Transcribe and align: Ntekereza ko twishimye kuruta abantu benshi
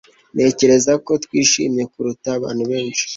Ntekereza 0.35 0.93
ko 1.05 1.11
twishimye 1.23 1.83
kuruta 1.91 2.27
abantu 2.37 2.63
benshi 2.71 3.03